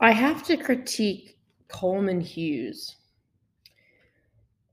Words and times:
I 0.00 0.12
have 0.12 0.42
to 0.44 0.56
critique 0.56 1.38
Coleman 1.68 2.20
Hughes. 2.20 2.96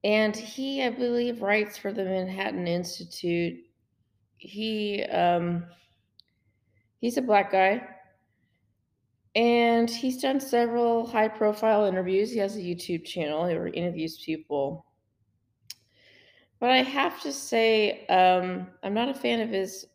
And 0.03 0.35
he, 0.35 0.83
I 0.83 0.89
believe, 0.89 1.41
writes 1.41 1.77
for 1.77 1.91
the 1.91 2.05
Manhattan 2.05 2.65
Institute. 2.65 3.59
He 4.37 5.03
um, 5.03 5.65
he's 6.99 7.17
a 7.17 7.21
black 7.21 7.51
guy. 7.51 7.85
And 9.35 9.89
he's 9.89 10.21
done 10.21 10.39
several 10.39 11.05
high 11.05 11.27
profile 11.27 11.85
interviews. 11.85 12.31
He 12.31 12.39
has 12.39 12.55
a 12.55 12.61
YouTube 12.61 13.05
channel 13.05 13.43
where 13.43 13.67
he 13.67 13.73
interviews 13.73 14.23
people. 14.25 14.85
But 16.59 16.71
I 16.71 16.81
have 16.81 17.21
to 17.21 17.31
say, 17.31 18.07
um, 18.07 18.67
I'm 18.81 18.93
not 18.93 19.09
a 19.09 19.13
fan 19.13 19.41
of 19.41 19.49
his 19.49 19.85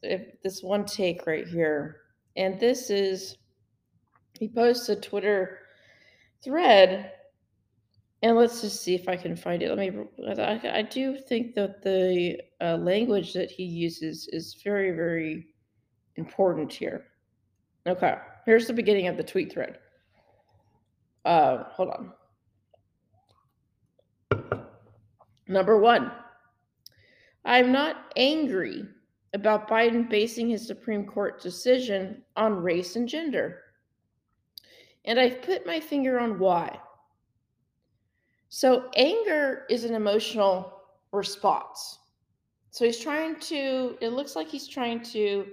this 0.44 0.62
one 0.62 0.84
take 0.84 1.26
right 1.26 1.46
here. 1.46 2.02
And 2.36 2.60
this 2.60 2.90
is 2.90 3.38
he 4.42 4.48
posts 4.48 4.88
a 4.88 4.96
Twitter 4.96 5.60
thread, 6.42 7.12
and 8.22 8.36
let's 8.36 8.60
just 8.60 8.82
see 8.82 8.92
if 8.92 9.08
I 9.08 9.14
can 9.14 9.36
find 9.36 9.62
it. 9.62 9.68
Let 9.68 9.78
me. 9.78 10.04
I, 10.36 10.78
I 10.78 10.82
do 10.82 11.16
think 11.16 11.54
that 11.54 11.80
the 11.80 12.40
uh, 12.60 12.76
language 12.78 13.34
that 13.34 13.52
he 13.52 13.62
uses 13.62 14.28
is 14.32 14.60
very, 14.64 14.90
very 14.90 15.46
important 16.16 16.72
here. 16.72 17.04
Okay, 17.86 18.16
here's 18.44 18.66
the 18.66 18.72
beginning 18.72 19.06
of 19.06 19.16
the 19.16 19.22
tweet 19.22 19.52
thread. 19.52 19.78
Uh, 21.24 21.62
hold 21.70 21.90
on. 21.90 22.12
Number 25.46 25.78
one, 25.78 26.10
I'm 27.44 27.70
not 27.70 28.12
angry 28.16 28.88
about 29.34 29.70
Biden 29.70 30.10
basing 30.10 30.50
his 30.50 30.66
Supreme 30.66 31.06
Court 31.06 31.40
decision 31.40 32.24
on 32.34 32.56
race 32.56 32.96
and 32.96 33.08
gender. 33.08 33.60
And 35.04 35.18
I've 35.18 35.42
put 35.42 35.66
my 35.66 35.80
finger 35.80 36.18
on 36.20 36.38
why. 36.38 36.78
So, 38.48 38.90
anger 38.96 39.64
is 39.70 39.84
an 39.84 39.94
emotional 39.94 40.72
response. 41.12 41.98
So, 42.70 42.84
he's 42.84 42.98
trying 42.98 43.36
to, 43.40 43.96
it 44.00 44.10
looks 44.10 44.36
like 44.36 44.48
he's 44.48 44.68
trying 44.68 45.02
to 45.04 45.46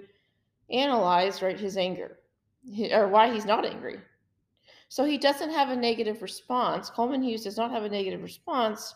analyze, 0.70 1.42
right, 1.42 1.58
his 1.58 1.76
anger 1.76 2.18
or 2.92 3.08
why 3.08 3.32
he's 3.32 3.46
not 3.46 3.64
angry. 3.64 3.98
So, 4.88 5.04
he 5.04 5.18
doesn't 5.18 5.50
have 5.50 5.70
a 5.70 5.76
negative 5.76 6.22
response. 6.22 6.90
Coleman 6.90 7.22
Hughes 7.22 7.44
does 7.44 7.56
not 7.56 7.70
have 7.70 7.84
a 7.84 7.88
negative 7.88 8.22
response 8.22 8.94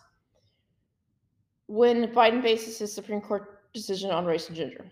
when 1.66 2.08
Biden 2.08 2.42
bases 2.42 2.78
his 2.78 2.92
Supreme 2.92 3.20
Court 3.20 3.72
decision 3.72 4.10
on 4.10 4.24
race 4.24 4.48
and 4.48 4.56
gender. 4.56 4.84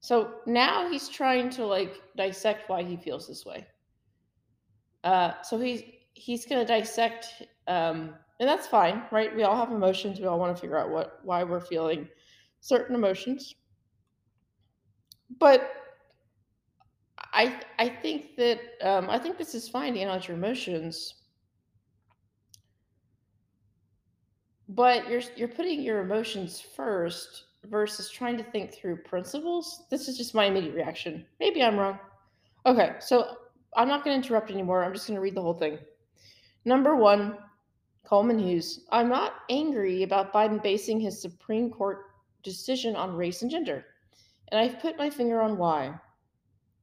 So 0.00 0.36
now 0.46 0.90
he's 0.90 1.08
trying 1.08 1.50
to 1.50 1.66
like 1.66 2.00
dissect 2.16 2.68
why 2.68 2.82
he 2.82 2.96
feels 2.96 3.28
this 3.28 3.44
way. 3.44 3.66
Uh, 5.04 5.32
so 5.42 5.58
he's 5.58 5.82
he's 6.14 6.46
going 6.46 6.60
to 6.60 6.66
dissect, 6.66 7.42
um, 7.66 8.14
and 8.38 8.48
that's 8.48 8.66
fine, 8.66 9.02
right? 9.10 9.34
We 9.34 9.42
all 9.42 9.56
have 9.56 9.70
emotions. 9.72 10.20
We 10.20 10.26
all 10.26 10.38
want 10.38 10.54
to 10.56 10.60
figure 10.60 10.78
out 10.78 10.90
what 10.90 11.20
why 11.22 11.44
we're 11.44 11.60
feeling 11.60 12.08
certain 12.60 12.94
emotions. 12.94 13.54
But 15.38 15.70
I 17.32 17.60
I 17.78 17.88
think 17.88 18.36
that 18.36 18.60
um, 18.82 19.08
I 19.10 19.18
think 19.18 19.38
this 19.38 19.54
is 19.54 19.68
fine 19.68 19.94
to 19.94 20.00
analyze 20.00 20.28
your 20.28 20.36
emotions. 20.36 21.14
But 24.68 25.08
you're 25.10 25.22
you're 25.36 25.48
putting 25.48 25.82
your 25.82 26.00
emotions 26.00 26.60
first 26.60 27.44
versus 27.66 28.10
trying 28.10 28.36
to 28.36 28.44
think 28.44 28.72
through 28.72 28.96
principles. 28.96 29.84
This 29.90 30.08
is 30.08 30.16
just 30.16 30.34
my 30.34 30.46
immediate 30.46 30.74
reaction. 30.74 31.24
Maybe 31.38 31.62
I'm 31.62 31.76
wrong. 31.76 31.98
Okay, 32.66 32.94
so 32.98 33.36
I'm 33.76 33.88
not 33.88 34.04
going 34.04 34.20
to 34.20 34.26
interrupt 34.26 34.50
anymore. 34.50 34.84
I'm 34.84 34.92
just 34.92 35.06
going 35.06 35.16
to 35.16 35.20
read 35.20 35.34
the 35.34 35.42
whole 35.42 35.54
thing. 35.54 35.78
Number 36.64 36.96
one, 36.96 37.38
Coleman 38.04 38.38
Hughes. 38.38 38.86
I'm 38.90 39.08
not 39.08 39.34
angry 39.48 40.02
about 40.02 40.32
Biden 40.32 40.62
basing 40.62 41.00
his 41.00 41.20
Supreme 41.20 41.70
Court 41.70 42.06
decision 42.42 42.96
on 42.96 43.14
race 43.14 43.42
and 43.42 43.50
gender, 43.50 43.84
and 44.48 44.60
I've 44.60 44.80
put 44.80 44.98
my 44.98 45.08
finger 45.10 45.40
on 45.40 45.56
why. 45.56 45.94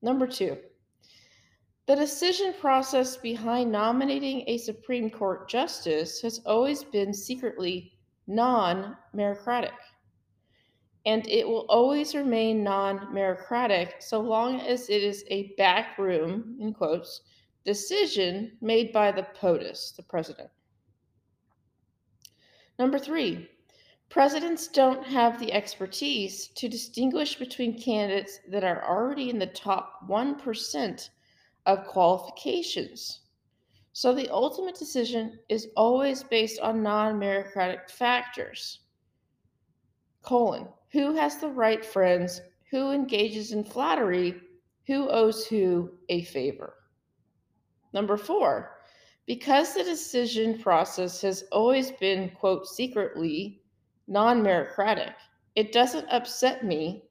Number 0.01 0.27
two, 0.27 0.57
the 1.87 1.95
decision 1.95 2.53
process 2.59 3.17
behind 3.17 3.71
nominating 3.71 4.43
a 4.47 4.57
Supreme 4.57 5.09
Court 5.09 5.49
justice 5.49 6.21
has 6.21 6.39
always 6.45 6.83
been 6.83 7.13
secretly 7.13 7.93
non 8.27 8.95
meritocratic 9.15 9.71
and 11.07 11.25
it 11.29 11.47
will 11.47 11.65
always 11.69 12.13
remain 12.13 12.65
non 12.65 12.99
meritocratic 13.13 13.93
so 14.03 14.19
long 14.19 14.59
as 14.59 14.89
it 14.89 15.01
is 15.01 15.23
a 15.29 15.53
backroom, 15.57 16.57
in 16.59 16.73
quotes, 16.73 17.21
decision 17.63 18.57
made 18.59 18.91
by 18.91 19.13
the 19.13 19.23
POTUS, 19.23 19.95
the 19.95 20.03
president. 20.03 20.49
Number 22.77 22.99
three, 22.99 23.49
presidents 24.09 24.67
don't 24.67 25.01
have 25.05 25.39
the 25.39 25.53
expertise 25.53 26.49
to 26.49 26.67
distinguish 26.67 27.39
between 27.39 27.81
candidates 27.81 28.41
that 28.49 28.65
are 28.65 28.85
already 28.85 29.29
in 29.29 29.39
the 29.39 29.47
top 29.47 30.05
1% 30.09 31.09
of 31.67 31.87
qualifications. 31.87 33.21
So 33.93 34.13
the 34.13 34.29
ultimate 34.29 34.75
decision 34.75 35.39
is 35.47 35.69
always 35.77 36.21
based 36.23 36.59
on 36.59 36.83
non 36.83 37.17
meritocratic 37.17 37.89
factors. 37.89 38.81
Colon 40.21 40.67
who 40.91 41.13
has 41.15 41.37
the 41.37 41.49
right 41.49 41.83
friends, 41.83 42.41
who 42.71 42.91
engages 42.91 43.51
in 43.51 43.63
flattery, 43.63 44.41
who 44.85 45.09
owes 45.09 45.45
who 45.45 45.91
a 46.09 46.23
favor. 46.23 46.73
Number 47.93 48.17
four, 48.17 48.77
because 49.25 49.73
the 49.73 49.83
decision 49.83 50.59
process 50.59 51.21
has 51.21 51.43
always 51.51 51.91
been, 51.91 52.29
quote, 52.29 52.67
secretly 52.67 53.61
non 54.07 54.41
meritocratic, 54.41 55.13
it 55.55 55.71
doesn't 55.71 56.07
upset 56.09 56.63
me 56.63 57.03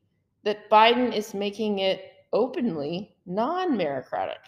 that 0.44 0.70
Biden 0.70 1.12
is 1.12 1.34
making 1.34 1.80
it 1.80 2.12
openly 2.32 3.16
non 3.26 3.76
meritocratic. 3.76 4.44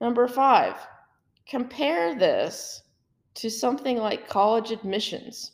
Number 0.00 0.28
five, 0.28 0.86
compare 1.48 2.14
this 2.14 2.82
to 3.34 3.50
something 3.50 3.96
like 3.98 4.28
college 4.28 4.70
admissions 4.70 5.52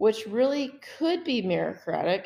which 0.00 0.26
really 0.28 0.80
could 0.96 1.22
be 1.24 1.42
meritocratic 1.42 2.24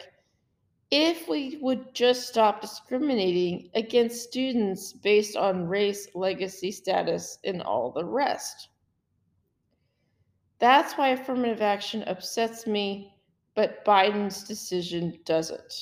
if 0.93 1.29
we 1.29 1.59
would 1.61 1.93
just 1.93 2.29
stop 2.29 2.61
discriminating 2.61 3.69
against 3.75 4.23
students 4.23 4.93
based 4.93 5.37
on 5.37 5.67
race, 5.67 6.07
legacy 6.15 6.71
status, 6.71 7.37
and 7.43 7.61
all 7.61 7.91
the 7.91 8.05
rest. 8.05 8.69
That's 10.61 10.93
why 10.93 11.09
affirmative 11.09 11.63
action 11.63 12.05
upsets 12.05 12.65
me, 12.65 13.13
but 13.57 13.85
Biden's 13.85 14.45
decision 14.45 15.19
doesn't. 15.25 15.75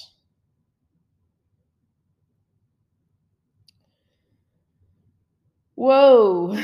Whoa. 5.75 6.57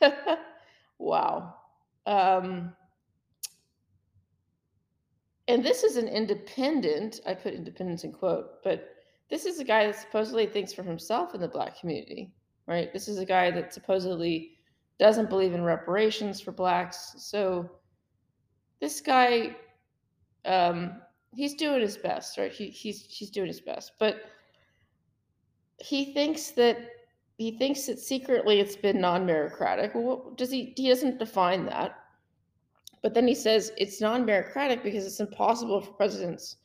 wow. 0.98 1.56
Um, 2.06 2.72
and 5.52 5.62
this 5.62 5.82
is 5.82 5.96
an 5.96 6.08
independent, 6.08 7.20
I 7.26 7.34
put 7.34 7.52
independence 7.52 8.04
in 8.04 8.12
quote, 8.12 8.62
but 8.64 8.88
this 9.28 9.44
is 9.44 9.60
a 9.60 9.64
guy 9.64 9.86
that 9.86 10.00
supposedly 10.00 10.46
thinks 10.46 10.72
for 10.72 10.82
himself 10.82 11.34
in 11.34 11.42
the 11.42 11.48
black 11.48 11.78
community, 11.78 12.32
right? 12.66 12.90
This 12.90 13.06
is 13.06 13.18
a 13.18 13.26
guy 13.26 13.50
that 13.50 13.74
supposedly 13.74 14.52
doesn't 14.98 15.28
believe 15.28 15.52
in 15.52 15.62
reparations 15.62 16.40
for 16.40 16.52
blacks. 16.52 17.14
So 17.18 17.70
this 18.80 19.02
guy, 19.02 19.54
um, 20.46 21.02
he's 21.34 21.54
doing 21.54 21.82
his 21.82 21.98
best, 21.98 22.38
right? 22.38 22.50
He, 22.50 22.68
he's 22.68 23.04
he's 23.04 23.30
doing 23.30 23.48
his 23.48 23.60
best, 23.60 23.92
but 23.98 24.22
he 25.78 26.14
thinks 26.14 26.52
that 26.52 26.78
he 27.36 27.58
thinks 27.58 27.86
that 27.86 27.98
secretly 27.98 28.58
it's 28.60 28.76
been 28.76 29.02
non-meritocratic. 29.02 29.94
Well, 29.94 30.32
does 30.34 30.50
he? 30.50 30.72
He 30.76 30.88
doesn't 30.88 31.18
define 31.18 31.66
that. 31.66 32.01
But 33.02 33.14
then 33.14 33.26
he 33.26 33.34
says 33.34 33.72
it's 33.76 34.00
non 34.00 34.24
meritocratic 34.24 34.82
because 34.82 35.04
it's 35.04 35.20
impossible 35.20 35.80
for 35.80 35.92
presidents 35.92 36.56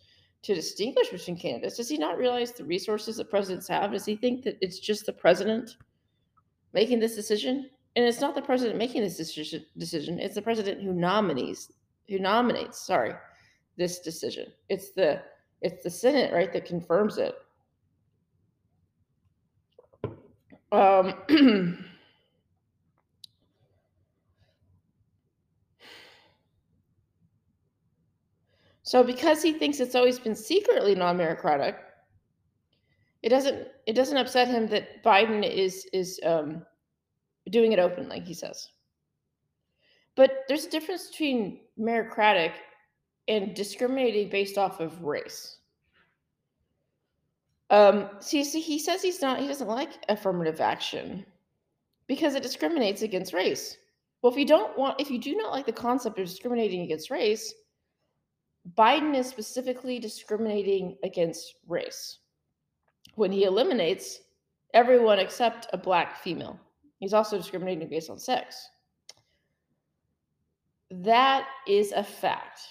to 0.44 0.54
distinguish 0.54 1.10
between 1.10 1.38
candidates. 1.38 1.78
Does 1.78 1.90
he 1.90 1.98
not 1.98 2.18
realize 2.18 2.52
the 2.52 2.64
resources 2.64 3.18
that 3.18 3.30
presidents 3.30 3.68
have? 3.68 3.92
Does 3.92 4.06
he 4.06 4.16
think 4.16 4.44
that 4.44 4.58
it's 4.62 4.80
just 4.80 5.06
the 5.06 5.14
president 5.14 5.78
making 6.74 7.00
this 7.00 7.16
decision? 7.16 7.70
And 7.96 8.06
it's 8.06 8.22
not 8.22 8.36
the 8.36 8.42
president 8.44 8.78
making 8.78 9.02
this 9.02 9.18
decision, 9.18 10.20
it's 10.20 10.36
the 10.36 10.42
president 10.42 10.84
who 10.84 10.94
nominates 10.94 11.72
who 12.08 12.20
nominates, 12.20 12.86
sorry, 12.86 13.14
this 13.76 14.00
decision. 14.00 14.48
It's 14.70 14.92
the 14.92 15.22
it's 15.62 15.84
the 15.84 15.90
Senate, 15.90 16.32
right, 16.32 16.54
that 16.54 16.66
confirms 16.66 17.18
it. 17.18 17.36
Um 20.72 21.14
So, 28.88 29.04
because 29.04 29.44
he 29.44 29.52
thinks 29.52 29.82
it's 29.82 29.96
always 29.96 30.18
been 30.18 30.34
secretly 30.34 30.96
non 30.96 31.18
meritocratic, 31.18 31.76
It 33.22 33.28
doesn't 33.28 33.68
it 33.86 33.96
doesn't 33.96 34.16
upset 34.16 34.48
him 34.48 34.68
that 34.68 35.04
Biden 35.04 35.44
is 35.44 35.86
is 35.92 36.22
um, 36.24 36.66
doing 37.50 37.74
it 37.74 37.80
openly. 37.80 38.22
He 38.22 38.34
says, 38.34 38.70
but 40.16 40.46
there's 40.48 40.64
a 40.64 40.70
difference 40.70 41.10
between 41.10 41.60
meritocratic 41.78 42.54
and 43.28 43.54
discriminating 43.54 44.30
based 44.30 44.58
off 44.58 44.80
of 44.80 45.04
race. 45.04 45.58
Um, 47.70 48.10
see, 48.22 48.46
see, 48.46 48.62
he 48.62 48.80
says 48.80 49.02
he's 49.02 49.22
not. 49.22 49.42
He 49.42 49.48
doesn't 49.50 49.68
like 49.68 50.00
affirmative 50.08 50.62
action 50.62 51.26
because 52.08 52.36
it 52.36 52.42
discriminates 52.42 53.02
against 53.02 53.34
race. 53.34 53.76
Well, 54.22 54.32
if 54.32 54.40
you 54.40 54.46
don't 54.46 54.78
want, 54.78 55.02
if 55.02 55.12
you 55.12 55.20
do 55.20 55.36
not 55.36 55.52
like 55.52 55.66
the 55.66 55.74
concept 55.74 56.18
of 56.20 56.26
discriminating 56.26 56.84
against 56.84 57.12
race, 57.12 57.54
Biden 58.76 59.16
is 59.16 59.28
specifically 59.28 60.00
discriminating 60.00 60.98
against 61.04 61.56
race 61.68 62.20
when 63.16 63.32
he 63.32 63.44
eliminates 63.44 64.20
everyone 64.74 65.20
except 65.20 65.68
a 65.74 65.78
black 65.78 66.22
female. 66.22 66.60
He's 67.00 67.14
also 67.14 67.38
discriminating 67.38 67.88
based 67.88 68.10
on 68.10 68.18
sex. 68.18 68.70
That 70.90 71.48
is 71.68 71.92
a 71.92 72.04
fact. 72.04 72.62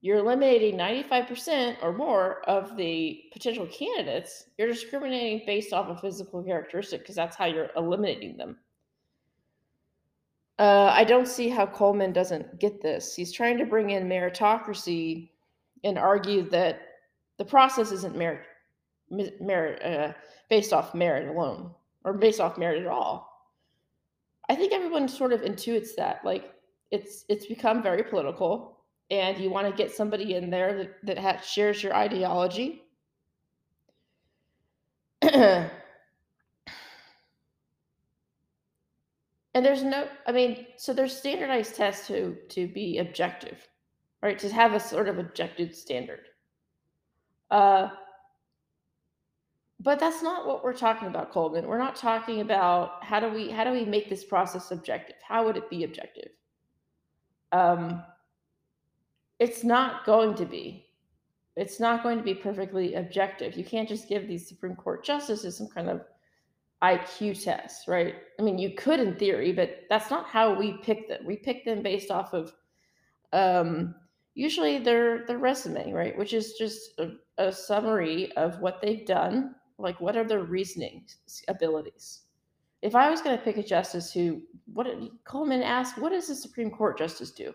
You're 0.00 0.18
eliminating 0.18 0.76
95% 0.76 1.76
or 1.82 1.92
more 1.92 2.42
of 2.48 2.76
the 2.76 3.22
potential 3.32 3.66
candidates. 3.66 4.44
You're 4.58 4.68
discriminating 4.68 5.46
based 5.46 5.72
off 5.72 5.88
a 5.88 6.00
physical 6.00 6.42
characteristic 6.42 7.00
because 7.00 7.16
that's 7.16 7.36
how 7.36 7.46
you're 7.46 7.70
eliminating 7.76 8.36
them. 8.36 8.58
Uh, 10.58 10.90
I 10.92 11.04
don't 11.04 11.26
see 11.26 11.48
how 11.48 11.66
Coleman 11.66 12.12
doesn't 12.12 12.60
get 12.60 12.80
this. 12.80 13.14
He's 13.14 13.32
trying 13.32 13.58
to 13.58 13.64
bring 13.64 13.90
in 13.90 14.08
meritocracy 14.08 15.30
and 15.84 15.98
argue 15.98 16.48
that 16.50 16.80
the 17.36 17.44
process 17.44 17.92
isn't 17.92 18.16
merit, 18.16 18.40
merit 19.40 19.82
uh, 19.82 20.12
based 20.48 20.72
off 20.72 20.94
merit 20.94 21.28
alone 21.28 21.70
or 22.04 22.14
based 22.14 22.40
off 22.40 22.58
merit 22.58 22.82
at 22.82 22.88
all. 22.88 23.30
I 24.48 24.54
think 24.54 24.72
everyone 24.72 25.08
sort 25.08 25.32
of 25.32 25.42
intuits 25.42 25.94
that. 25.96 26.24
Like 26.24 26.52
it's 26.90 27.24
it's 27.28 27.46
become 27.46 27.82
very 27.82 28.02
political, 28.02 28.78
and 29.10 29.38
you 29.38 29.50
want 29.50 29.68
to 29.68 29.76
get 29.76 29.94
somebody 29.94 30.34
in 30.34 30.50
there 30.50 30.76
that 30.76 30.94
that 31.04 31.18
has, 31.18 31.44
shares 31.44 31.82
your 31.82 31.94
ideology. 31.94 32.82
and 39.54 39.64
there's 39.64 39.82
no 39.82 40.06
i 40.26 40.32
mean 40.32 40.66
so 40.76 40.92
there's 40.92 41.16
standardized 41.16 41.74
tests 41.74 42.06
to 42.06 42.36
to 42.48 42.66
be 42.68 42.98
objective 42.98 43.68
right 44.24 44.38
to 44.38 44.48
have 44.48 44.72
a 44.72 44.80
sort 44.80 45.08
of 45.08 45.18
objective 45.18 45.74
standard. 45.74 46.26
Uh 47.50 47.90
but 49.80 50.00
that's 50.00 50.22
not 50.22 50.46
what 50.46 50.64
we're 50.64 50.72
talking 50.72 51.08
about 51.08 51.30
coleman 51.30 51.66
we're 51.66 51.78
not 51.78 51.94
talking 51.94 52.40
about 52.40 53.04
how 53.04 53.20
do 53.20 53.28
we 53.28 53.50
how 53.50 53.64
do 53.64 53.70
we 53.70 53.84
make 53.84 54.08
this 54.08 54.24
process 54.24 54.70
objective? 54.70 55.16
How 55.26 55.44
would 55.44 55.56
it 55.56 55.70
be 55.70 55.84
objective? 55.84 56.30
Um 57.52 58.02
it's 59.38 59.64
not 59.64 60.04
going 60.06 60.34
to 60.36 60.46
be. 60.46 60.86
It's 61.56 61.78
not 61.78 62.02
going 62.02 62.18
to 62.18 62.24
be 62.24 62.34
perfectly 62.34 62.94
objective. 62.94 63.56
You 63.56 63.64
can't 63.64 63.88
just 63.88 64.08
give 64.08 64.26
these 64.26 64.48
supreme 64.48 64.76
court 64.76 65.04
justices 65.04 65.56
some 65.56 65.68
kind 65.68 65.88
of 65.88 66.02
IQ 66.82 67.42
test, 67.42 67.88
right? 67.88 68.16
I 68.38 68.42
mean, 68.42 68.58
you 68.58 68.74
could 68.74 69.00
in 69.00 69.16
theory, 69.16 69.52
but 69.52 69.82
that's 69.88 70.10
not 70.10 70.26
how 70.26 70.54
we 70.54 70.78
pick 70.82 71.08
them. 71.08 71.24
We 71.24 71.36
pick 71.36 71.64
them 71.64 71.82
based 71.82 72.10
off 72.10 72.32
of 72.32 72.54
um, 73.32 73.94
usually 74.34 74.78
their 74.78 75.24
their 75.26 75.38
resume, 75.38 75.92
right? 75.92 76.16
Which 76.16 76.32
is 76.32 76.54
just 76.54 76.98
a, 76.98 77.12
a 77.38 77.52
summary 77.52 78.32
of 78.36 78.60
what 78.60 78.80
they've 78.80 79.06
done, 79.06 79.54
like 79.78 80.00
what 80.00 80.16
are 80.16 80.24
their 80.24 80.42
reasoning 80.42 81.04
abilities. 81.48 82.22
If 82.82 82.94
I 82.94 83.10
was 83.10 83.22
going 83.22 83.36
to 83.36 83.42
pick 83.42 83.56
a 83.56 83.62
justice 83.62 84.12
who, 84.12 84.42
what 84.66 84.86
Coleman 85.24 85.62
ask, 85.62 85.96
what 85.96 86.10
does 86.12 86.28
the 86.28 86.34
Supreme 86.34 86.70
Court 86.70 86.98
justice 86.98 87.30
do? 87.30 87.54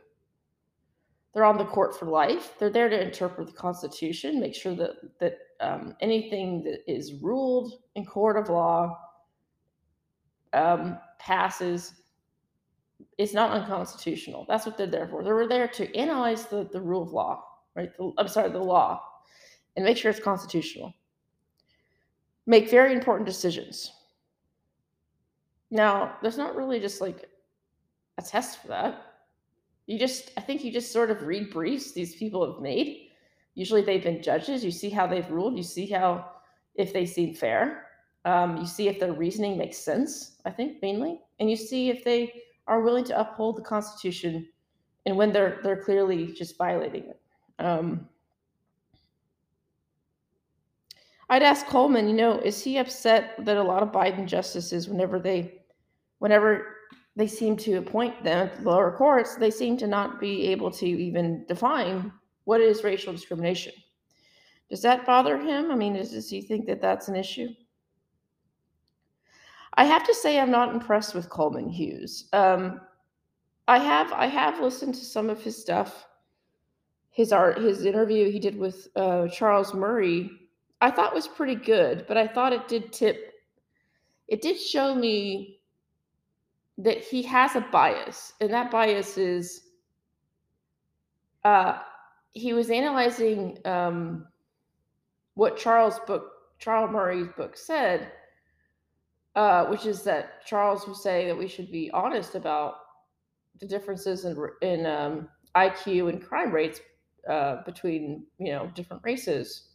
They're 1.34 1.46
on 1.46 1.60
the 1.60 1.66
court 1.66 1.98
for 1.98 2.08
life. 2.08 2.56
They're 2.58 2.72
there 2.72 2.90
to 2.90 3.00
interpret 3.00 3.46
the 3.46 3.54
Constitution, 3.54 4.40
make 4.40 4.56
sure 4.56 4.76
that 4.76 5.20
that 5.20 5.38
um, 5.60 5.96
anything 6.00 6.64
that 6.64 6.80
is 6.92 7.22
ruled 7.22 7.74
in 7.96 8.06
court 8.06 8.38
of 8.38 8.50
law 8.50 8.98
um, 10.54 10.98
passes 11.20 11.94
is 13.20 13.34
not 13.34 13.52
unconstitutional. 13.52 14.46
That's 14.48 14.66
what 14.66 14.78
they're 14.78 14.88
there 14.88 15.06
for. 15.06 15.24
They 15.24 15.34
were 15.34 15.46
there 15.46 15.68
to 15.68 15.94
analyze 15.96 16.46
the, 16.46 16.70
the 16.72 16.80
rule 16.80 17.04
of 17.04 17.12
law, 17.12 17.44
right? 17.76 17.96
The, 17.98 18.14
I'm 18.18 18.30
sorry, 18.30 18.50
the 18.50 18.60
law, 18.60 19.04
and 19.76 19.84
make 19.84 19.98
sure 19.98 20.10
it's 20.10 20.22
constitutional. 20.22 20.94
Make 22.48 22.72
very 22.72 22.94
important 22.94 23.28
decisions. 23.28 23.92
Now, 25.70 26.16
there's 26.22 26.38
not 26.38 26.56
really 26.56 26.80
just 26.80 27.02
like 27.02 27.30
a 28.18 28.22
test 28.22 28.62
for 28.62 28.70
that. 28.70 29.02
You 29.86 30.00
just, 30.00 30.32
I 30.38 30.42
think 30.42 30.64
you 30.64 30.72
just 30.72 30.94
sort 30.94 31.12
of 31.12 31.24
read 31.24 31.52
briefs 31.52 31.92
these 31.92 32.16
people 32.16 32.50
have 32.50 32.62
made. 32.62 33.10
Usually 33.54 33.82
they've 33.82 34.02
been 34.02 34.24
judges. 34.24 34.64
You 34.64 34.72
see 34.72 34.90
how 34.90 35.06
they've 35.06 35.30
ruled. 35.30 35.58
You 35.58 35.64
see 35.64 35.88
how, 35.88 36.26
if 36.76 36.94
they 36.94 37.06
seem 37.06 37.36
fair. 37.36 37.88
Um, 38.24 38.58
you 38.58 38.66
see 38.66 38.88
if 38.88 38.98
their 38.98 39.14
reasoning 39.14 39.58
makes 39.58 39.78
sense, 39.78 40.38
I 40.46 40.52
think, 40.52 40.82
mainly. 40.82 41.20
And 41.40 41.50
you 41.50 41.58
see 41.58 41.90
if 41.90 42.04
they 42.06 42.44
are 42.70 42.82
willing 42.82 43.04
to 43.06 43.20
uphold 43.20 43.58
the 43.58 43.62
Constitution 43.62 44.48
and 45.06 45.18
when 45.18 45.34
they're 45.34 45.60
they're 45.64 45.84
clearly 45.84 46.32
just 46.34 46.58
violating 46.58 47.04
it. 47.04 47.20
Um, 47.60 48.08
I'd 51.30 51.44
ask 51.44 51.68
Coleman, 51.68 52.08
you 52.08 52.16
know, 52.16 52.40
is 52.40 52.64
he 52.64 52.78
upset 52.78 53.46
that 53.46 53.58
a 53.58 53.64
lot 53.64 53.84
of 53.84 53.92
Biden 53.92 54.26
justices, 54.26 54.90
whenever 54.90 55.20
they, 55.20 55.62
whenever 56.18 56.78
they 57.16 57.28
seem 57.28 57.56
to 57.58 57.76
appoint 57.76 58.24
them 58.24 58.48
at 58.48 58.58
the 58.58 58.70
lower 58.70 58.92
courts, 58.92 59.36
they 59.36 59.52
seem 59.52 59.78
to 59.78 59.88
not 59.88 60.20
be 60.20 60.48
able 60.48 60.72
to 60.72 60.88
even 60.88 61.46
define 61.48 62.12
what 62.46 62.62
is 62.62 62.84
racial 62.84 63.14
discrimination. 63.14 63.74
Does 64.72 64.82
that 64.82 65.06
bother 65.06 65.38
him? 65.38 65.70
I 65.70 65.76
mean, 65.76 65.94
does, 65.94 66.12
does 66.12 66.30
he 66.30 66.42
think 66.42 66.66
that 66.66 66.82
that's 66.82 67.10
an 67.10 67.16
issue? 67.16 67.50
I 69.80 69.86
have 69.86 70.04
to 70.08 70.14
say 70.14 70.38
I'm 70.38 70.52
not 70.52 70.74
impressed 70.74 71.16
with 71.16 71.30
Coleman 71.30 71.70
Hughes. 71.70 72.26
Um, 72.34 72.82
I 73.70 73.80
have 73.80 74.12
I 74.12 74.26
have 74.26 74.60
listened 74.60 74.94
to 74.96 75.06
some 75.06 75.30
of 75.30 75.42
his 75.42 75.56
stuff, 75.56 76.06
his 77.12 77.32
art, 77.32 77.60
his 77.60 77.86
interview 77.86 78.30
he 78.30 78.40
did 78.40 78.58
with 78.58 78.90
uh, 78.98 79.30
Charles 79.30 79.74
Murray. 79.74 80.32
I 80.82 80.92
thought 80.92 81.16
was 81.16 81.30
pretty 81.30 81.56
good, 81.56 82.04
but 82.10 82.18
I 82.18 82.28
thought 82.28 82.52
it 82.52 82.68
did 82.68 82.92
tip. 82.92 83.32
It 84.28 84.42
did 84.42 84.60
show 84.60 84.94
me 84.94 85.62
that 86.78 87.02
he 87.02 87.24
has 87.24 87.56
a 87.56 87.62
bias, 87.72 88.34
and 88.42 88.52
that 88.52 88.72
bias 88.72 89.18
is 89.18 89.62
uh, 91.46 91.78
he 92.34 92.52
was 92.52 92.70
analyzing 92.70 93.58
um, 93.64 94.28
what 95.36 95.56
Charles 95.56 96.02
book 96.06 96.34
Charles 96.58 96.92
Murray's 96.92 97.30
book 97.38 97.56
said 97.56 98.12
uh, 99.40 99.66
which 99.68 99.86
is 99.86 100.04
that 100.04 100.46
Charles 100.46 100.86
was 100.86 101.02
saying 101.02 101.30
that 101.30 101.38
we 101.38 101.48
should 101.48 101.72
be 101.72 101.90
honest 101.92 102.36
about 102.36 102.74
the 103.62 103.66
differences 103.66 104.26
in 104.26 104.36
in 104.62 104.86
um, 104.86 105.30
IQ 105.56 106.10
and 106.10 106.22
crime 106.22 106.52
rates 106.52 106.82
uh, 107.30 107.64
between 107.66 108.26
you 108.38 108.52
know 108.52 108.70
different 108.76 109.02
races, 109.06 109.70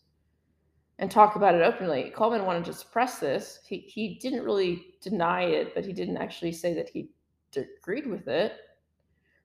and 0.98 1.10
talk 1.10 1.36
about 1.36 1.54
it 1.54 1.62
openly. 1.62 2.12
Coleman 2.14 2.44
wanted 2.44 2.66
to 2.66 2.74
suppress 2.74 3.18
this. 3.20 3.60
He 3.66 3.78
he 3.78 4.18
didn't 4.20 4.44
really 4.44 4.84
deny 5.00 5.44
it, 5.44 5.74
but 5.74 5.86
he 5.86 5.94
didn't 5.94 6.18
actually 6.18 6.52
say 6.52 6.74
that 6.74 6.90
he 6.90 7.08
agreed 7.56 8.06
with 8.06 8.28
it. 8.28 8.52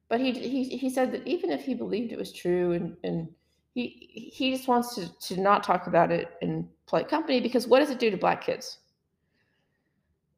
But 0.10 0.20
he 0.20 0.34
he 0.34 0.66
he 0.66 0.90
said 0.90 1.14
that 1.14 1.26
even 1.26 1.50
if 1.50 1.64
he 1.64 1.76
believed 1.76 2.12
it 2.12 2.20
was 2.20 2.34
true, 2.34 2.74
and 2.74 2.98
and 3.06 3.30
he 3.74 4.32
he 4.34 4.52
just 4.52 4.68
wants 4.68 4.96
to 4.96 5.18
to 5.28 5.40
not 5.40 5.64
talk 5.64 5.88
about 5.88 6.12
it 6.12 6.28
in 6.42 6.68
polite 6.88 7.08
company 7.08 7.40
because 7.40 7.68
what 7.68 7.80
does 7.80 7.90
it 7.90 8.00
do 8.00 8.12
to 8.12 8.18
black 8.18 8.44
kids? 8.44 8.80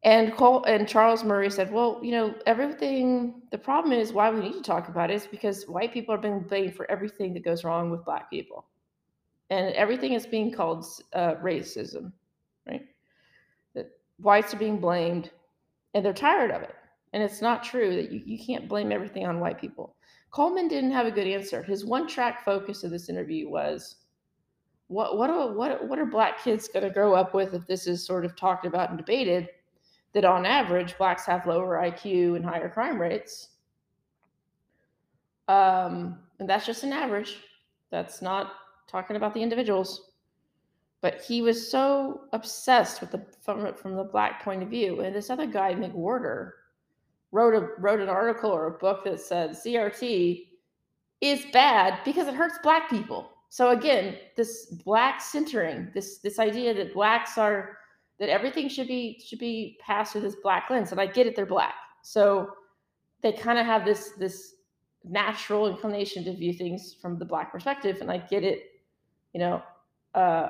And 0.03 0.35
Cole 0.35 0.63
and 0.63 0.87
Charles 0.87 1.23
Murray 1.23 1.51
said, 1.51 1.71
"Well, 1.71 1.99
you 2.01 2.11
know, 2.11 2.33
everything. 2.47 3.43
The 3.51 3.57
problem 3.57 3.93
is 3.93 4.13
why 4.13 4.31
we 4.31 4.39
need 4.39 4.53
to 4.53 4.63
talk 4.63 4.87
about 4.87 5.11
it 5.11 5.15
is 5.15 5.27
because 5.27 5.67
white 5.67 5.93
people 5.93 6.15
are 6.15 6.17
being 6.17 6.39
blamed 6.39 6.75
for 6.75 6.89
everything 6.89 7.33
that 7.35 7.43
goes 7.43 7.63
wrong 7.63 7.91
with 7.91 8.03
black 8.03 8.29
people, 8.31 8.65
and 9.51 9.73
everything 9.75 10.13
is 10.13 10.25
being 10.25 10.51
called 10.51 10.85
uh, 11.13 11.35
racism, 11.35 12.11
right? 12.67 12.87
That 13.75 13.91
whites 14.17 14.55
are 14.55 14.57
being 14.57 14.79
blamed, 14.79 15.29
and 15.93 16.03
they're 16.03 16.13
tired 16.13 16.49
of 16.49 16.63
it. 16.63 16.73
And 17.13 17.21
it's 17.21 17.41
not 17.41 17.63
true 17.63 17.95
that 17.95 18.11
you, 18.11 18.21
you 18.25 18.43
can't 18.43 18.67
blame 18.67 18.91
everything 18.91 19.27
on 19.27 19.39
white 19.39 19.61
people." 19.61 19.95
Coleman 20.31 20.67
didn't 20.67 20.91
have 20.91 21.05
a 21.05 21.11
good 21.11 21.27
answer. 21.27 21.61
His 21.61 21.85
one 21.85 22.07
track 22.07 22.43
focus 22.43 22.83
of 22.83 22.89
this 22.89 23.07
interview 23.07 23.49
was, 23.49 23.97
"What 24.87 25.15
what 25.19 25.55
what 25.55 25.87
what 25.87 25.99
are 25.99 26.05
black 26.07 26.43
kids 26.43 26.67
going 26.67 26.87
to 26.87 26.93
grow 26.93 27.13
up 27.13 27.35
with 27.35 27.53
if 27.53 27.67
this 27.67 27.85
is 27.85 28.03
sort 28.03 28.25
of 28.25 28.35
talked 28.35 28.65
about 28.65 28.89
and 28.89 28.97
debated?" 28.97 29.47
That 30.13 30.25
on 30.25 30.45
average, 30.45 30.97
blacks 30.97 31.25
have 31.25 31.45
lower 31.45 31.77
IQ 31.77 32.35
and 32.35 32.45
higher 32.45 32.69
crime 32.69 32.99
rates. 32.99 33.49
Um, 35.47 36.19
and 36.39 36.49
that's 36.49 36.65
just 36.65 36.83
an 36.83 36.93
average. 36.93 37.37
That's 37.89 38.21
not 38.21 38.53
talking 38.87 39.15
about 39.15 39.33
the 39.33 39.41
individuals. 39.41 40.11
But 41.01 41.21
he 41.21 41.41
was 41.41 41.69
so 41.69 42.21
obsessed 42.31 43.01
with 43.01 43.11
the 43.11 43.25
from, 43.41 43.73
from 43.73 43.95
the 43.95 44.03
black 44.03 44.43
point 44.43 44.61
of 44.61 44.69
view. 44.69 45.01
And 45.01 45.15
this 45.15 45.29
other 45.29 45.47
guy, 45.47 45.73
McWhorter, 45.73 46.51
wrote 47.31 47.55
a 47.55 47.69
wrote 47.79 47.99
an 47.99 48.09
article 48.09 48.51
or 48.51 48.67
a 48.67 48.77
book 48.77 49.03
that 49.05 49.19
said 49.19 49.51
CRT 49.51 50.47
is 51.21 51.45
bad 51.53 51.99
because 52.05 52.27
it 52.27 52.35
hurts 52.35 52.59
black 52.61 52.89
people. 52.89 53.29
So 53.49 53.71
again, 53.71 54.17
this 54.37 54.67
black 54.85 55.21
centering, 55.21 55.89
this 55.93 56.19
this 56.19 56.39
idea 56.39 56.73
that 56.75 56.93
blacks 56.93 57.37
are 57.37 57.79
that 58.21 58.29
everything 58.29 58.69
should 58.69 58.87
be 58.87 59.19
should 59.25 59.39
be 59.39 59.79
passed 59.81 60.11
through 60.11 60.21
this 60.21 60.35
black 60.35 60.69
lens. 60.69 60.91
And 60.91 61.01
I 61.01 61.07
get 61.07 61.25
it, 61.25 61.35
they're 61.35 61.43
black. 61.43 61.73
So 62.03 62.51
they 63.23 63.31
kind 63.31 63.57
of 63.57 63.65
have 63.65 63.83
this 63.83 64.11
this 64.11 64.53
natural 65.03 65.67
inclination 65.67 66.23
to 66.25 66.35
view 66.35 66.53
things 66.53 66.95
from 67.01 67.17
the 67.17 67.25
black 67.25 67.51
perspective. 67.51 67.97
And 67.99 68.11
I 68.11 68.19
get 68.19 68.43
it, 68.43 68.61
you 69.33 69.39
know, 69.39 69.63
uh, 70.13 70.49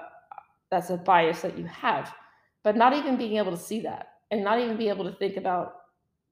that's 0.69 0.89
a 0.89 0.97
bias 0.97 1.41
that 1.43 1.57
you 1.57 1.65
have. 1.65 2.13
But 2.61 2.75
not 2.75 2.91
even 2.91 3.15
being 3.15 3.37
able 3.37 3.51
to 3.51 3.57
see 3.57 3.79
that 3.79 4.15
and 4.31 4.43
not 4.43 4.59
even 4.59 4.75
be 4.75 4.89
able 4.89 5.05
to 5.05 5.13
think 5.13 5.37
about 5.37 5.75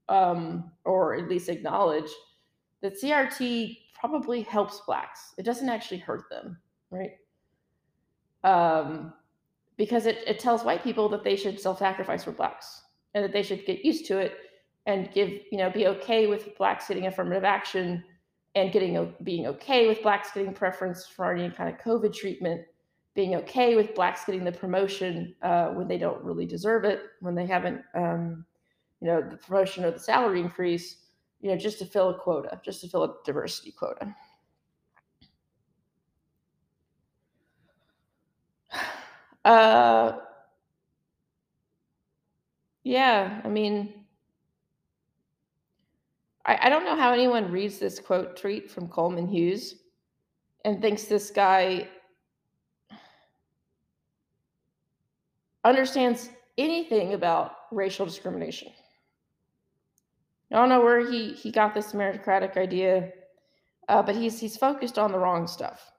um, 0.10 0.69
or 0.84 1.15
at 1.15 1.29
least 1.29 1.48
acknowledge 1.48 2.12
that 2.81 3.01
CRT 3.01 3.77
probably 3.98 4.41
helps 4.41 4.81
blacks. 4.86 5.34
It 5.38 5.43
doesn't 5.43 5.69
actually 5.69 6.00
hurt 6.00 6.29
them, 6.29 6.58
right? 6.91 7.12
Um, 8.43 9.13
because 9.79 10.05
it, 10.05 10.17
it 10.27 10.39
tells 10.39 10.65
white 10.65 10.83
people 10.83 11.07
that 11.07 11.24
they 11.24 11.38
should 11.38 11.57
self-sacrifice 11.57 12.25
for 12.25 12.33
blacks 12.33 12.81
and 13.13 13.24
that 13.24 13.31
they 13.31 13.41
should 13.41 13.65
get 13.65 13.83
used 13.86 14.05
to 14.05 14.17
it 14.19 14.33
and 14.86 15.09
give, 15.13 15.29
you 15.51 15.57
know, 15.57 15.69
be 15.69 15.88
okay 15.88 16.27
with 16.27 16.55
blacks 16.57 16.89
getting 16.89 17.07
affirmative 17.07 17.45
action 17.45 18.03
and 18.55 18.74
getting 18.74 19.13
being 19.24 19.48
okay 19.48 19.88
with 19.88 20.03
blacks 20.03 20.31
getting 20.33 20.53
preference 20.53 21.07
for 21.07 21.33
any 21.33 21.50
kind 21.50 21.74
of 21.74 21.79
COVID 21.79 22.13
treatment, 22.13 22.62
being 23.15 23.36
okay 23.36 23.77
with 23.77 23.95
blacks 23.95 24.25
getting 24.25 24.43
the 24.43 24.51
promotion 24.51 25.33
uh, 25.43 25.69
when 25.69 25.88
they 25.88 25.98
don't 25.98 26.21
really 26.25 26.45
deserve 26.45 26.83
it, 26.83 27.03
when 27.21 27.33
they 27.33 27.45
haven't 27.45 27.81
um, 27.95 28.45
you 29.00 29.07
know, 29.07 29.21
the 29.21 29.38
promotion 29.38 29.86
or 29.86 29.91
the 29.91 30.00
salary 30.00 30.41
increase, 30.41 30.98
you 31.39 31.50
know, 31.50 31.55
just 31.55 31.79
to 31.79 31.86
fill 31.86 32.09
a 32.09 32.19
quota, 32.19 32.59
just 32.65 32.81
to 32.81 32.89
fill 32.89 33.05
a 33.05 33.15
diversity 33.25 33.71
quota. 33.71 34.13
Uh, 39.50 40.15
yeah, 42.84 43.41
I 43.44 43.48
mean, 43.48 44.06
I, 46.46 46.60
I 46.62 46.70
don't 46.70 46.86
know 46.86 46.96
how 46.96 47.12
anyone 47.13 47.51
reads 47.51 47.79
this 47.79 48.00
quote 48.00 48.38
tweet 48.38 48.70
from 48.70 48.88
Coleman 48.89 49.27
Hughes 49.27 49.74
and 50.65 50.79
thinks 50.79 51.06
this 51.06 51.32
guy 51.32 51.88
understands 55.63 56.29
anything 56.60 57.15
about 57.15 57.56
racial 57.72 58.06
discrimination. 58.06 58.72
I 60.51 60.58
don't 60.58 60.70
know 60.70 60.82
where 60.82 61.10
he 61.10 61.34
he 61.34 61.51
got 61.51 61.74
this 61.74 61.94
meritocratic 61.94 62.56
idea, 62.56 63.13
uh, 63.88 64.03
but 64.03 64.15
he's 64.15 64.39
he's 64.39 64.58
focused 64.58 65.00
on 65.00 65.12
the 65.12 65.18
wrong 65.18 65.48
stuff. 65.48 65.91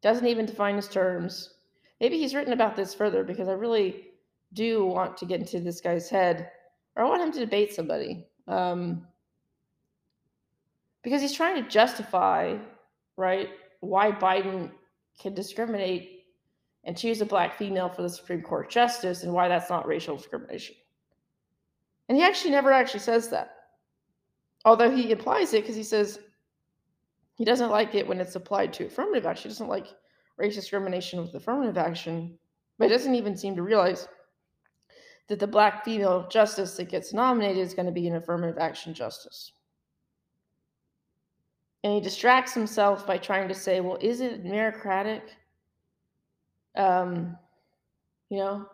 Doesn't 0.00 0.28
even 0.28 0.46
define 0.46 0.76
his 0.76 0.86
terms. 0.86 1.52
Maybe 2.02 2.18
he's 2.18 2.34
written 2.34 2.52
about 2.52 2.74
this 2.74 2.92
further 2.92 3.22
because 3.22 3.46
I 3.46 3.52
really 3.52 4.08
do 4.54 4.84
want 4.84 5.16
to 5.18 5.24
get 5.24 5.38
into 5.38 5.60
this 5.60 5.80
guy's 5.80 6.10
head, 6.10 6.50
or 6.96 7.04
I 7.04 7.08
want 7.08 7.22
him 7.22 7.30
to 7.30 7.38
debate 7.38 7.72
somebody. 7.72 8.26
Um, 8.48 9.06
because 11.04 11.22
he's 11.22 11.32
trying 11.32 11.62
to 11.62 11.70
justify, 11.70 12.56
right, 13.16 13.50
why 13.80 14.10
Biden 14.10 14.72
can 15.20 15.32
discriminate 15.32 16.24
and 16.82 16.98
choose 16.98 17.20
a 17.20 17.24
black 17.24 17.56
female 17.56 17.88
for 17.88 18.02
the 18.02 18.10
Supreme 18.10 18.42
Court 18.42 18.68
justice 18.68 19.22
and 19.22 19.32
why 19.32 19.46
that's 19.46 19.70
not 19.70 19.86
racial 19.86 20.16
discrimination. 20.16 20.74
And 22.08 22.18
he 22.18 22.24
actually 22.24 22.50
never 22.50 22.72
actually 22.72 23.00
says 23.00 23.28
that. 23.28 23.54
Although 24.64 24.90
he 24.90 25.12
implies 25.12 25.54
it 25.54 25.62
because 25.62 25.76
he 25.76 25.84
says 25.84 26.18
he 27.36 27.44
doesn't 27.44 27.70
like 27.70 27.94
it 27.94 28.08
when 28.08 28.20
it's 28.20 28.34
applied 28.34 28.72
to 28.72 28.86
affirmative 28.86 29.24
action. 29.24 29.50
He 29.50 29.54
doesn't 29.54 29.68
like 29.68 29.86
race 30.36 30.54
discrimination 30.54 31.20
with 31.20 31.34
affirmative 31.34 31.78
action, 31.78 32.38
but 32.78 32.88
doesn't 32.88 33.14
even 33.14 33.36
seem 33.36 33.54
to 33.56 33.62
realize 33.62 34.08
that 35.28 35.38
the 35.38 35.46
black 35.46 35.84
female 35.84 36.26
justice 36.28 36.76
that 36.76 36.88
gets 36.88 37.12
nominated 37.12 37.58
is 37.58 37.74
going 37.74 37.86
to 37.86 37.92
be 37.92 38.08
an 38.08 38.16
affirmative 38.16 38.58
action 38.58 38.92
justice. 38.92 39.52
And 41.84 41.92
he 41.94 42.00
distracts 42.00 42.54
himself 42.54 43.06
by 43.06 43.18
trying 43.18 43.48
to 43.48 43.54
say, 43.54 43.80
well, 43.80 43.98
is 44.00 44.20
it 44.20 44.44
meritocratic? 44.44 45.22
Um, 46.76 47.36
you 48.30 48.38
know, 48.38 48.66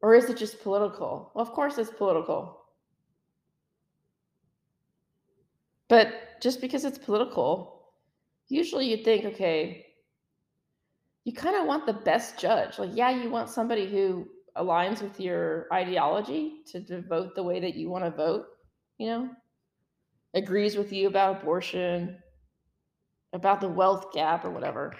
or 0.00 0.14
is 0.14 0.28
it 0.30 0.36
just 0.36 0.62
political? 0.62 1.30
Well, 1.34 1.44
of 1.44 1.52
course 1.52 1.78
it's 1.78 1.90
political. 1.90 2.64
But 5.88 6.40
just 6.42 6.60
because 6.60 6.84
it's 6.84 6.98
political, 6.98 7.90
usually 8.48 8.90
you'd 8.90 9.04
think, 9.04 9.24
okay, 9.24 9.85
you 11.26 11.32
kind 11.32 11.56
of 11.56 11.66
want 11.66 11.86
the 11.86 11.92
best 11.92 12.38
judge. 12.38 12.78
Like, 12.78 12.90
yeah, 12.94 13.10
you 13.10 13.28
want 13.28 13.50
somebody 13.50 13.90
who 13.90 14.28
aligns 14.56 15.02
with 15.02 15.18
your 15.18 15.66
ideology 15.72 16.62
to, 16.70 16.80
to 16.84 17.02
vote 17.02 17.34
the 17.34 17.42
way 17.42 17.58
that 17.58 17.74
you 17.74 17.90
want 17.90 18.04
to 18.04 18.12
vote, 18.12 18.44
you 18.98 19.08
know, 19.08 19.28
agrees 20.34 20.76
with 20.76 20.92
you 20.92 21.08
about 21.08 21.42
abortion, 21.42 22.16
about 23.32 23.60
the 23.60 23.68
wealth 23.68 24.12
gap 24.12 24.44
or 24.44 24.50
whatever. 24.50 24.94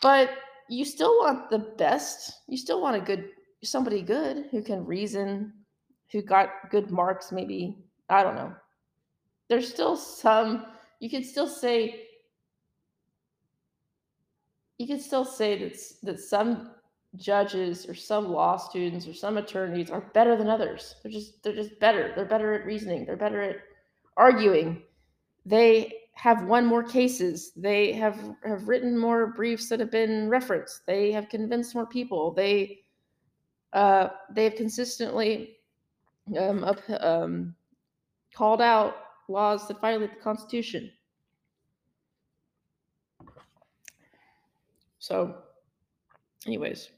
But 0.00 0.30
you 0.70 0.84
still 0.84 1.18
want 1.18 1.50
the 1.50 1.74
best. 1.76 2.32
You 2.46 2.56
still 2.56 2.80
want 2.80 2.94
a 2.94 3.00
good 3.00 3.28
somebody 3.64 4.02
good 4.02 4.44
who 4.52 4.62
can 4.62 4.86
reason, 4.86 5.52
who 6.12 6.22
got 6.22 6.48
good 6.70 6.92
marks, 6.92 7.32
maybe. 7.32 7.78
I 8.08 8.22
don't 8.22 8.36
know. 8.36 8.54
There's 9.48 9.68
still 9.68 9.96
some 9.96 10.66
you 11.00 11.10
could 11.10 11.26
still 11.26 11.48
say 11.48 12.03
you 14.78 14.86
could 14.86 15.00
still 15.00 15.24
say 15.24 15.58
that 15.58 15.78
that 16.02 16.20
some 16.20 16.70
judges 17.16 17.86
or 17.88 17.94
some 17.94 18.28
law 18.28 18.56
students 18.56 19.06
or 19.06 19.14
some 19.14 19.36
attorneys 19.36 19.90
are 19.90 20.00
better 20.14 20.36
than 20.36 20.48
others. 20.48 20.96
They're 21.02 21.12
just 21.12 21.42
they're 21.42 21.54
just 21.54 21.78
better. 21.80 22.12
They're 22.14 22.24
better 22.24 22.54
at 22.54 22.66
reasoning. 22.66 23.04
They're 23.04 23.16
better 23.16 23.40
at 23.40 23.56
arguing. 24.16 24.82
They 25.46 25.92
have 26.14 26.44
won 26.44 26.66
more 26.66 26.82
cases. 26.82 27.52
They 27.56 27.92
have 27.92 28.18
have 28.44 28.68
written 28.68 28.98
more 28.98 29.28
briefs 29.28 29.68
that 29.68 29.80
have 29.80 29.90
been 29.90 30.28
referenced. 30.28 30.86
They 30.86 31.12
have 31.12 31.28
convinced 31.28 31.74
more 31.74 31.86
people. 31.86 32.32
They 32.32 32.80
uh, 33.72 34.08
they 34.30 34.44
have 34.44 34.54
consistently 34.54 35.58
um, 36.38 36.64
up, 36.64 36.80
um, 37.00 37.54
called 38.34 38.62
out 38.62 38.96
laws 39.28 39.66
that 39.68 39.80
violate 39.80 40.14
the 40.14 40.22
Constitution. 40.22 40.90
So, 45.04 45.34
anyways, 46.46 46.88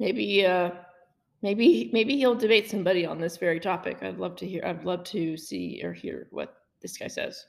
maybe 0.00 0.44
uh, 0.44 0.72
maybe 1.42 1.90
maybe 1.92 2.16
he'll 2.16 2.34
debate 2.34 2.68
somebody 2.68 3.06
on 3.06 3.20
this 3.20 3.36
very 3.36 3.60
topic. 3.60 3.98
I'd 4.02 4.18
love 4.18 4.34
to 4.38 4.48
hear. 4.48 4.64
I'd 4.66 4.82
love 4.82 5.04
to 5.14 5.36
see 5.36 5.80
or 5.84 5.92
hear 5.92 6.26
what 6.32 6.56
this 6.82 6.96
guy 6.98 7.06
says 7.06 7.46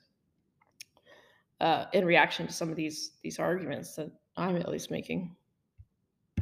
uh, 1.59 1.85
in 1.93 2.05
reaction 2.05 2.45
to 2.45 2.53
some 2.53 2.69
of 2.69 2.75
these 2.75 3.13
these 3.23 3.39
arguments 3.39 3.95
that 3.95 4.11
I'm 4.37 4.55
at 4.55 4.69
least 4.69 4.91
making. 4.91 5.35